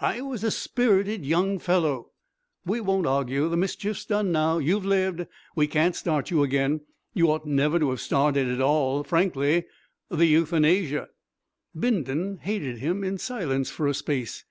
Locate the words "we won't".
2.64-3.08